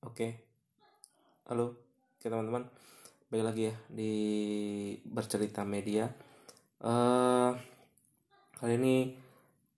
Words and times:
Oke, 0.00 0.32
halo, 1.44 1.76
oke 2.16 2.24
teman-teman, 2.24 2.64
balik 3.28 3.44
lagi 3.52 3.62
ya 3.68 3.76
di 3.92 4.12
bercerita 5.04 5.60
media. 5.60 6.08
eh 6.80 7.52
kali 8.56 8.74
ini 8.80 9.12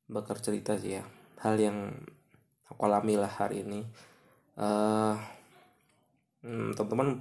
bakal 0.07 0.39
cerita 0.39 0.79
sih 0.79 0.95
ya, 0.95 1.03
hal 1.43 1.59
yang 1.59 1.91
aku 2.71 2.81
alami 2.87 3.19
lah 3.19 3.35
hari 3.35 3.67
ini. 3.67 3.83
eh 4.63 5.17
hmm, 6.47 6.71
teman-teman 6.79 7.19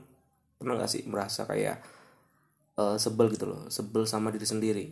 pernah 0.62 0.74
nggak 0.78 0.92
sih 0.94 1.02
merasa 1.10 1.50
kayak 1.50 1.82
eh, 2.78 2.98
sebel 3.02 3.34
gitu 3.34 3.46
loh, 3.50 3.66
sebel 3.74 4.06
sama 4.06 4.30
diri 4.30 4.46
sendiri, 4.46 4.86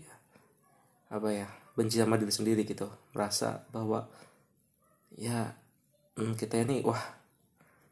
apa 1.13 1.29
ya, 1.29 1.47
benci 1.77 2.01
sama 2.01 2.17
diri 2.17 2.33
sendiri 2.33 2.61
gitu, 2.65 2.89
merasa 3.13 3.61
bahwa 3.69 4.09
ya 5.13 5.53
hmm, 6.17 6.33
kita 6.37 6.65
ini 6.65 6.81
wah 6.81 7.18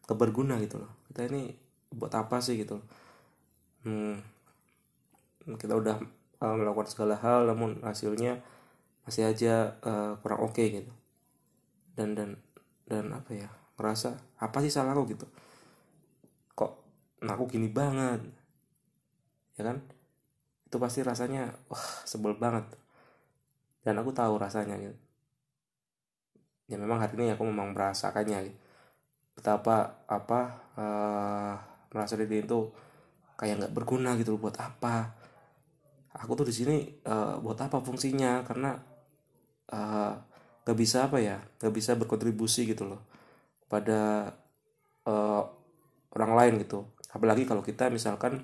gak 0.07 0.17
berguna 0.17 0.55
gitu 0.63 0.79
loh. 0.79 0.91
Kita 1.11 1.27
ini 1.27 1.52
buat 1.91 2.11
apa 2.15 2.39
sih 2.39 2.55
gitu? 2.55 2.79
Hmm, 3.84 4.23
kita 5.59 5.75
udah 5.75 5.99
uh, 6.43 6.55
melakukan 6.55 6.88
segala 6.88 7.20
hal 7.20 7.43
namun 7.48 7.84
hasilnya 7.84 8.39
masih 9.03 9.27
aja 9.27 9.75
uh, 9.84 10.15
kurang 10.23 10.48
oke 10.48 10.55
okay, 10.55 10.81
gitu. 10.81 10.91
Dan 11.93 12.15
dan 12.15 12.39
dan 12.88 13.12
apa 13.12 13.35
ya 13.35 13.51
merasa 13.75 14.15
apa 14.39 14.63
sih 14.63 14.71
salahku 14.71 15.03
gitu? 15.12 15.27
Kok 16.55 16.71
aku 17.27 17.43
gini 17.51 17.67
banget? 17.67 18.23
Ya 19.59 19.67
kan? 19.67 19.84
Itu 20.67 20.79
pasti 20.79 21.03
rasanya 21.03 21.51
wah 21.67 21.87
sebel 22.07 22.35
banget. 22.39 22.63
Dan 23.84 23.99
aku 23.99 24.12
tahu 24.15 24.39
rasanya 24.39 24.76
gitu. 24.79 24.95
Ya 26.67 26.76
memang 26.76 26.99
hari 26.99 27.15
ini 27.15 27.31
aku 27.31 27.48
memang 27.48 27.71
merasakannya 27.71 28.51
gitu 28.51 28.66
betapa 29.38 30.02
apa 30.09 30.41
uh, 30.73 31.54
merasa 31.94 32.18
diri 32.18 32.41
itu 32.41 32.73
kayak 33.38 33.62
nggak 33.62 33.74
berguna 33.77 34.18
gitu 34.18 34.34
loh 34.35 34.49
buat 34.49 34.57
apa? 34.57 35.13
Aku 36.18 36.34
tuh 36.34 36.49
di 36.49 36.55
sini 36.55 36.90
uh, 37.05 37.38
buat 37.38 37.62
apa 37.62 37.77
fungsinya? 37.77 38.41
Karena 38.41 38.74
uh, 39.71 40.13
bisa 40.74 41.07
apa 41.07 41.24
ya 41.24 41.40
gak 41.63 41.71
bisa 41.71 41.96
berkontribusi 41.96 42.68
gitu 42.68 42.84
loh 42.91 42.99
pada 43.71 44.34
uh, 45.07 45.44
orang 46.12 46.32
lain 46.35 46.54
gitu. 46.66 46.84
Apalagi 47.13 47.48
kalau 47.48 47.63
kita 47.63 47.88
misalkan 47.88 48.44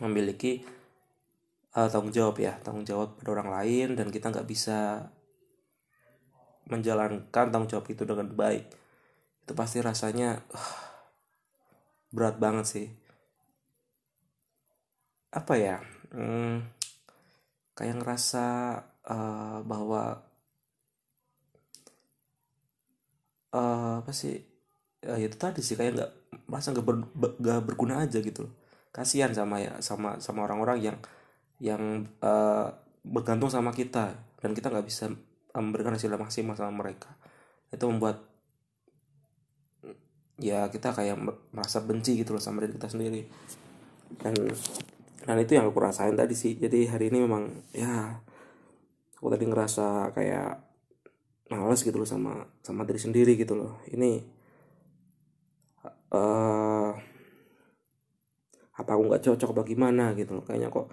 memiliki 0.00 0.64
uh, 1.74 1.88
tanggung 1.90 2.14
jawab 2.14 2.38
ya 2.40 2.56
tanggung 2.62 2.86
jawab 2.86 3.18
pada 3.18 3.30
orang 3.38 3.50
lain 3.52 3.88
dan 3.98 4.08
kita 4.08 4.30
nggak 4.32 4.48
bisa 4.48 5.10
menjalankan 6.68 7.46
tanggung 7.50 7.70
jawab 7.70 7.86
itu 7.90 8.02
dengan 8.04 8.28
baik 8.32 8.64
itu 9.48 9.56
pasti 9.56 9.80
rasanya 9.80 10.44
uh, 10.52 10.72
berat 12.12 12.36
banget 12.36 12.66
sih. 12.68 12.86
Apa 15.32 15.56
ya? 15.56 15.80
Hmm, 16.12 16.68
kayak 17.72 17.96
ngerasa 17.96 18.44
uh, 19.08 19.64
bahwa 19.64 20.20
uh, 23.56 24.04
apa 24.04 24.12
sih? 24.12 24.36
Uh, 25.00 25.16
itu 25.16 25.40
tadi 25.40 25.64
sih 25.64 25.80
kayak 25.80 25.96
nggak 25.96 26.12
merasa 26.44 26.76
nggak 26.76 26.84
ber, 26.84 26.96
gak 27.40 27.60
berguna 27.64 28.04
aja 28.04 28.20
gitu 28.20 28.44
kasihan 28.98 29.30
sama 29.30 29.62
ya 29.62 29.78
sama 29.78 30.18
sama 30.18 30.48
orang-orang 30.48 30.90
yang 30.90 30.98
yang 31.62 31.82
uh, 32.18 32.74
bergantung 33.06 33.50
sama 33.50 33.70
kita. 33.70 34.14
Dan 34.38 34.54
kita 34.54 34.70
nggak 34.70 34.86
bisa 34.86 35.10
memberikan 35.54 35.94
hasil 35.94 36.14
maksimal 36.14 36.54
sama 36.54 36.70
mereka. 36.86 37.10
Itu 37.74 37.90
membuat 37.90 38.22
ya 40.38 40.70
kita 40.70 40.94
kayak 40.94 41.18
merasa 41.50 41.82
benci 41.82 42.22
gitu 42.22 42.34
loh 42.34 42.42
sama 42.42 42.62
diri 42.62 42.78
kita 42.78 42.88
sendiri. 42.90 43.22
Dan 44.18 44.34
dan 45.28 45.36
itu 45.42 45.58
yang 45.58 45.68
aku 45.68 45.78
rasain 45.82 46.14
tadi 46.14 46.32
sih. 46.32 46.56
Jadi 46.56 46.88
hari 46.88 47.10
ini 47.12 47.18
memang 47.26 47.50
ya 47.74 48.16
aku 49.18 49.28
tadi 49.28 49.44
ngerasa 49.44 50.14
kayak 50.14 50.64
males 51.50 51.80
gitu 51.82 51.98
loh 51.98 52.08
sama 52.08 52.46
sama 52.62 52.86
diri 52.86 53.00
sendiri 53.02 53.34
gitu 53.34 53.58
loh. 53.58 53.82
Ini 53.90 54.22
uh, 56.14 56.90
apa 58.78 58.90
aku 58.94 59.02
nggak 59.10 59.24
cocok 59.26 59.50
bagaimana 59.52 60.14
gitu 60.14 60.38
loh. 60.38 60.44
Kayaknya 60.46 60.70
kok 60.70 60.88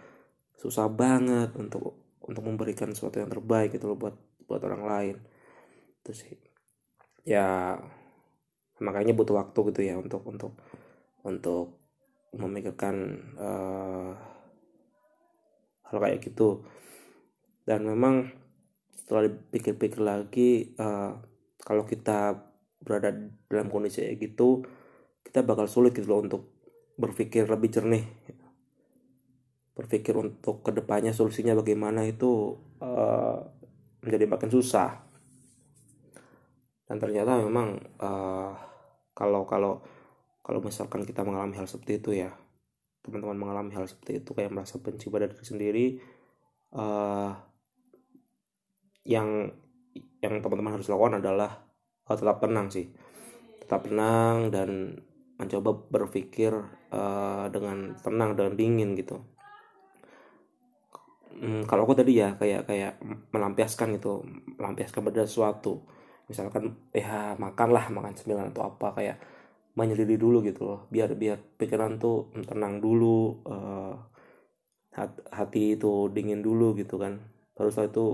susah 0.57 0.89
banget 0.89 1.53
untuk 1.55 2.17
untuk 2.25 2.41
memberikan 2.41 2.89
sesuatu 2.89 3.21
yang 3.21 3.29
terbaik 3.29 3.77
gitu 3.77 3.85
loh 3.93 3.97
buat 3.97 4.17
buat 4.49 4.61
orang 4.65 4.83
lain. 4.83 5.15
Terus 6.01 6.25
ya 7.21 7.77
makanya 8.83 9.15
butuh 9.15 9.39
waktu 9.39 9.59
gitu 9.71 9.81
ya 9.87 9.95
untuk 9.95 10.21
untuk 10.27 10.51
untuk 11.23 11.79
memikirkan 12.35 12.95
uh, 13.39 14.11
hal 15.87 15.97
kayak 16.01 16.19
gitu. 16.19 16.67
Dan 17.65 17.87
memang 17.87 18.29
setelah 18.93 19.31
dipikir-pikir 19.31 20.01
lagi 20.03 20.75
uh, 20.77 21.15
kalau 21.61 21.87
kita 21.87 22.35
berada 22.83 23.15
dalam 23.49 23.71
kondisi 23.71 24.05
kayak 24.05 24.19
gitu 24.21 24.61
kita 25.25 25.41
bakal 25.41 25.65
sulit 25.65 25.95
gitu 25.97 26.05
loh 26.11 26.21
untuk 26.21 26.41
berpikir 26.99 27.47
lebih 27.47 27.71
jernih. 27.71 28.05
Berpikir 29.75 30.15
untuk 30.15 30.63
ke 30.63 30.71
depannya 30.71 31.11
solusinya 31.11 31.55
bagaimana 31.57 32.03
itu 32.07 32.55
uh, 32.79 33.39
menjadi 34.03 34.25
makin 34.29 34.51
susah 34.53 35.04
dan 36.85 36.97
ternyata 37.01 37.41
memang 37.41 37.81
uh, 38.01 38.53
kalau 39.17 39.45
kalau 39.49 39.81
kalau 40.45 40.59
misalkan 40.61 41.01
kita 41.03 41.25
mengalami 41.25 41.57
hal 41.57 41.65
seperti 41.65 41.97
itu 41.97 42.11
ya 42.25 42.31
teman-teman 43.05 43.37
mengalami 43.37 43.77
hal 43.77 43.85
seperti 43.85 44.25
itu 44.25 44.33
kayak 44.33 44.49
merasa 44.49 44.81
benci 44.81 45.13
pada 45.13 45.29
diri 45.29 45.45
sendiri 45.45 45.85
uh, 46.73 47.31
yang 49.05 49.53
yang 50.19 50.41
teman-teman 50.41 50.81
harus 50.81 50.89
lakukan 50.89 51.21
adalah 51.21 51.69
uh, 52.09 52.17
tetap 52.17 52.41
tenang 52.41 52.73
sih. 52.73 52.89
Tetap 53.61 53.85
tenang 53.85 54.49
dan 54.49 54.97
mencoba 55.37 55.69
berpikir 55.93 56.51
uh, 56.89 57.45
dengan 57.53 57.93
tenang 58.01 58.33
dan 58.33 58.57
dingin 58.57 58.97
gitu. 58.97 59.21
Hmm, 61.35 61.67
kalau 61.67 61.83
aku 61.83 61.99
tadi 61.99 62.23
ya 62.23 62.39
kayak 62.39 62.63
kayak 62.63 62.95
melampiaskan 63.35 63.99
gitu 63.99 64.23
melampiaskan 64.55 65.03
pada 65.03 65.27
sesuatu 65.27 65.83
misalkan 66.25 66.89
ya 66.89 67.37
makanlah 67.37 67.89
makan 67.93 68.13
sembilan 68.17 68.51
atau 68.53 68.63
apa 68.65 68.87
kayak 68.97 69.17
menyelidiki 69.75 70.17
dulu 70.19 70.41
gitu 70.41 70.61
loh. 70.65 70.79
Biar 70.89 71.13
biar 71.13 71.37
pikiran 71.59 71.99
tuh 71.99 72.31
tenang 72.47 72.79
dulu 72.79 73.43
uh, 73.45 73.95
hati 75.31 75.75
itu 75.75 76.09
dingin 76.09 76.39
dulu 76.39 76.73
gitu 76.79 76.95
kan. 76.95 77.19
Baru 77.53 77.69
setelah 77.69 77.91
itu 77.91 78.05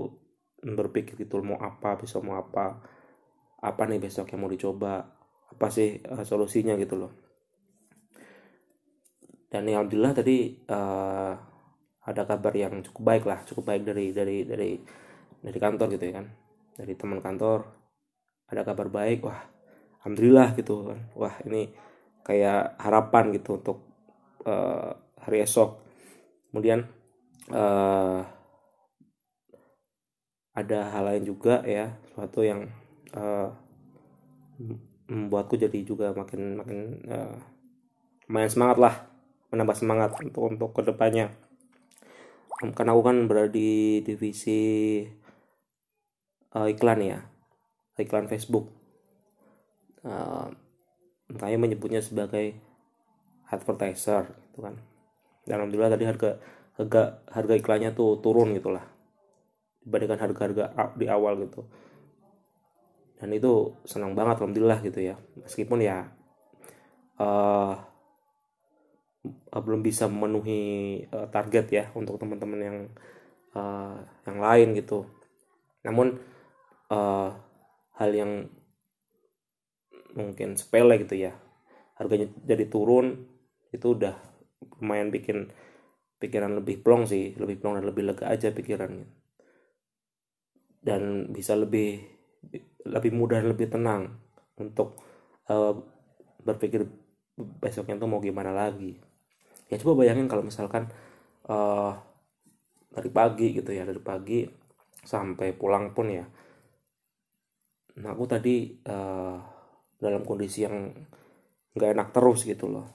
berpikir 0.62 1.18
gitu 1.18 1.42
mau 1.42 1.58
apa 1.58 1.98
besok 1.98 2.22
mau 2.22 2.38
apa 2.38 2.78
apa 3.62 3.82
nih 3.86 3.98
besok 3.98 4.30
yang 4.30 4.42
mau 4.42 4.50
dicoba 4.50 5.02
apa 5.52 5.66
sih 5.70 6.02
uh, 6.02 6.26
solusinya 6.26 6.74
gitu 6.76 6.98
loh. 6.98 7.12
Dan 9.52 9.68
ya 9.68 9.80
alhamdulillah 9.80 10.14
tadi 10.16 10.64
uh, 10.68 11.32
ada 12.02 12.22
kabar 12.26 12.54
yang 12.56 12.82
cukup 12.82 13.02
baik 13.14 13.24
lah 13.30 13.38
cukup 13.46 13.70
baik 13.70 13.82
dari 13.86 14.10
dari 14.10 14.42
dari 14.42 14.74
dari 15.38 15.58
kantor 15.58 15.86
gitu 15.94 16.04
ya 16.10 16.14
kan 16.18 16.26
dari 16.74 16.92
teman 16.98 17.22
kantor 17.22 17.81
ada 18.52 18.68
kabar 18.68 18.92
baik 18.92 19.24
wah 19.24 19.40
alhamdulillah 20.02 20.52
gitu. 20.54 20.92
Kan 20.92 21.00
wah 21.16 21.34
ini 21.48 21.72
kayak 22.22 22.76
harapan 22.78 23.32
gitu 23.32 23.58
untuk 23.58 23.78
uh, 24.44 24.92
hari 25.18 25.42
esok. 25.42 25.80
Kemudian 26.52 26.84
uh, 27.50 28.20
ada 30.52 30.78
hal 30.92 31.04
lain 31.08 31.24
juga 31.24 31.64
ya 31.64 31.96
suatu 32.12 32.44
yang 32.44 32.68
uh, 33.16 33.48
membuatku 35.08 35.56
jadi 35.56 35.80
juga 35.80 36.12
makin 36.12 36.60
makin 36.60 36.78
uh, 37.08 37.36
main 38.28 38.48
semangat 38.52 38.76
lah 38.76 38.94
menambah 39.48 39.76
semangat 39.76 40.10
untuk 40.20 40.52
untuk 40.52 40.70
ke 40.76 40.84
depannya 40.84 41.32
karena 42.76 42.94
aku 42.94 43.02
kan 43.02 43.16
berada 43.26 43.50
di 43.50 44.00
divisi 44.04 45.02
uh, 46.54 46.68
iklan 46.68 47.00
ya 47.00 47.18
iklan 48.02 48.26
Facebook. 48.26 48.70
Uh, 50.02 50.50
saya 51.38 51.56
menyebutnya 51.56 52.02
sebagai 52.02 52.58
advertiser 53.48 54.34
gitu 54.50 54.64
kan. 54.64 54.76
Dan 55.46 55.62
alhamdulillah 55.62 55.92
tadi 55.94 56.04
harga 56.06 56.30
harga 56.76 57.02
harga 57.30 57.54
iklannya 57.56 57.92
tuh 57.92 58.18
turun 58.24 58.56
gitulah 58.56 58.82
dibandingkan 59.82 60.18
harga-harga 60.22 60.64
di 60.94 61.06
awal 61.10 61.42
gitu. 61.42 61.66
Dan 63.18 63.34
itu 63.34 63.78
senang 63.86 64.14
banget 64.18 64.42
alhamdulillah 64.42 64.82
gitu 64.82 65.02
ya. 65.02 65.18
Meskipun 65.38 65.82
ya 65.82 66.10
uh, 67.18 67.74
belum 69.52 69.82
bisa 69.82 70.10
memenuhi 70.10 71.02
uh, 71.10 71.30
target 71.30 71.66
ya 71.70 71.84
untuk 71.94 72.18
teman-teman 72.18 72.60
yang 72.62 72.78
uh, 73.54 73.98
yang 74.26 74.38
lain 74.42 74.68
gitu. 74.78 75.06
Namun 75.86 76.18
uh, 76.90 77.30
hal 77.98 78.10
yang 78.12 78.48
mungkin 80.16 80.56
sepele 80.56 81.00
gitu 81.04 81.16
ya. 81.16 81.32
Harganya 81.96 82.28
jadi 82.44 82.68
turun 82.68 83.28
itu 83.72 83.96
udah 83.96 84.16
lumayan 84.80 85.08
bikin 85.08 85.48
pikiran 86.22 86.54
lebih 86.54 86.86
plong 86.86 87.08
sih 87.08 87.34
lebih 87.34 87.58
plong 87.58 87.82
dan 87.82 87.86
lebih 87.88 88.12
lega 88.12 88.28
aja 88.28 88.52
pikirannya. 88.52 89.08
Dan 90.82 91.30
bisa 91.30 91.54
lebih 91.54 92.02
lebih 92.82 93.12
mudah 93.14 93.38
lebih 93.42 93.70
tenang 93.70 94.18
untuk 94.58 94.98
uh, 95.46 95.74
berpikir 96.42 96.84
besoknya 97.38 97.96
tuh 97.96 98.10
mau 98.10 98.18
gimana 98.18 98.50
lagi. 98.50 98.98
Ya 99.70 99.78
coba 99.80 100.04
bayangin 100.04 100.28
kalau 100.28 100.44
misalkan 100.44 100.90
uh, 101.48 101.96
dari 102.92 103.08
pagi 103.08 103.56
gitu 103.56 103.72
ya 103.72 103.88
dari 103.88 104.02
pagi 104.02 104.44
sampai 105.02 105.56
pulang 105.56 105.96
pun 105.96 106.12
ya 106.12 106.26
nah 108.00 108.16
aku 108.16 108.24
tadi 108.24 108.72
uh, 108.88 109.36
dalam 110.00 110.24
kondisi 110.24 110.64
yang 110.64 110.90
nggak 111.76 111.92
enak 111.92 112.08
terus 112.12 112.44
gitu 112.48 112.68
loh. 112.68 112.86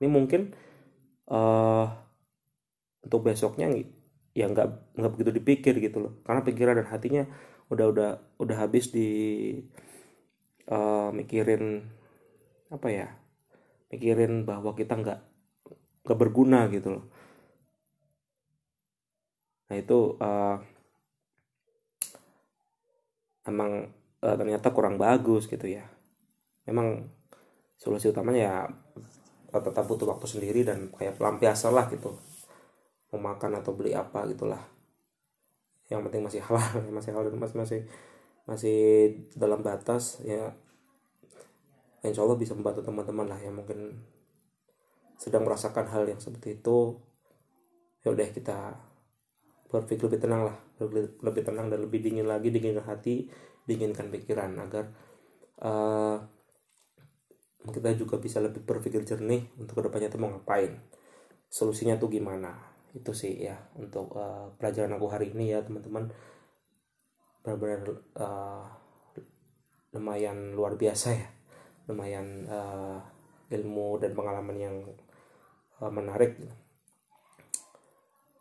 Ini 0.00 0.08
mungkin 0.10 0.50
uh, 1.30 1.86
untuk 3.04 3.20
besoknya 3.26 3.70
ya 4.34 4.46
nggak 4.46 4.96
nggak 4.98 5.12
begitu 5.14 5.30
dipikir 5.34 5.74
gitu 5.78 5.98
loh. 6.02 6.12
Karena 6.26 6.40
pikiran 6.44 6.78
dan 6.78 6.88
hatinya 6.90 7.24
udah 7.70 7.86
udah 7.90 8.10
udah 8.42 8.56
habis 8.58 8.90
di 8.90 9.08
uh, 10.70 11.10
mikirin 11.14 11.86
apa 12.70 12.88
ya 12.90 13.08
mikirin 13.90 14.46
bahwa 14.46 14.74
kita 14.74 14.94
nggak 14.94 15.20
nggak 16.06 16.18
berguna 16.18 16.70
gitu 16.70 16.98
loh. 16.98 17.04
Nah 19.70 19.76
itu 19.78 20.18
uh, 20.18 20.58
emang 23.46 23.99
uh, 24.24 24.36
ternyata 24.36 24.72
kurang 24.72 25.00
bagus 25.00 25.48
gitu 25.48 25.66
ya. 25.66 25.84
Memang 26.68 27.08
solusi 27.80 28.12
utamanya 28.12 28.40
ya 28.40 28.56
tetap 29.50 29.82
butuh 29.88 30.06
waktu 30.06 30.26
sendiri 30.30 30.62
dan 30.62 30.92
kayak 30.94 31.18
pelampiasan 31.18 31.74
lah 31.74 31.88
gitu. 31.90 32.14
Mau 33.10 33.18
makan 33.18 33.58
atau 33.58 33.74
beli 33.74 33.96
apa 33.96 34.28
gitulah. 34.30 34.62
Yang 35.90 36.00
penting 36.06 36.22
masih 36.22 36.40
halal 36.44 36.86
masih 36.96 37.10
halal 37.16 37.32
masih 37.34 37.58
masih 37.58 37.80
masih 38.46 38.78
dalam 39.34 39.64
batas 39.64 40.22
ya. 40.22 40.54
Insya 42.00 42.24
Allah 42.24 42.38
bisa 42.40 42.56
membantu 42.56 42.80
teman-teman 42.80 43.28
lah 43.28 43.40
yang 43.44 43.60
mungkin 43.60 44.00
sedang 45.20 45.44
merasakan 45.44 45.84
hal 45.90 46.08
yang 46.08 46.20
seperti 46.20 46.62
itu. 46.62 46.96
Ya 48.00 48.16
udah 48.16 48.28
kita 48.32 48.72
berpikir 49.68 50.08
lebih 50.08 50.20
tenang 50.24 50.42
lah 50.48 50.56
lebih, 50.82 51.20
lebih 51.22 51.42
tenang 51.44 51.66
dan 51.70 51.78
lebih 51.84 52.00
dingin 52.02 52.26
lagi 52.26 52.50
dinginkan 52.50 52.82
hati 52.82 53.30
dinginkan 53.70 54.10
pikiran 54.10 54.50
agar 54.58 54.90
uh, 55.62 56.18
kita 57.70 57.94
juga 57.94 58.18
bisa 58.18 58.42
lebih 58.42 58.66
berpikir 58.66 59.06
jernih 59.06 59.46
untuk 59.60 59.78
ke 59.78 59.82
depannya 59.86 60.10
tuh 60.10 60.18
mau 60.18 60.32
ngapain 60.34 60.74
solusinya 61.46 61.94
tuh 61.94 62.10
gimana. 62.10 62.56
Itu 62.90 63.14
sih 63.14 63.46
ya 63.46 63.54
untuk 63.78 64.16
uh, 64.18 64.50
pelajaran 64.58 64.96
aku 64.98 65.06
hari 65.06 65.30
ini 65.30 65.54
ya 65.54 65.62
teman-teman. 65.62 66.10
Benar-benar 67.46 67.80
uh, 68.18 68.66
lumayan 69.94 70.58
luar 70.58 70.74
biasa 70.74 71.08
ya. 71.14 71.28
Lumayan 71.86 72.46
uh, 72.50 72.98
ilmu 73.50 73.98
dan 74.02 74.14
pengalaman 74.14 74.56
yang 74.56 74.76
uh, 75.82 75.92
menarik 75.92 76.38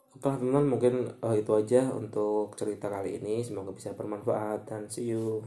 Oke 0.09 0.25
teman-teman 0.25 0.65
mungkin 0.65 0.93
uh, 1.21 1.35
itu 1.37 1.51
aja 1.53 1.93
untuk 1.93 2.57
cerita 2.57 2.89
kali 2.89 3.21
ini. 3.21 3.45
Semoga 3.45 3.69
bisa 3.71 3.93
bermanfaat 3.93 4.65
dan 4.65 4.89
see 4.89 5.13
you 5.13 5.45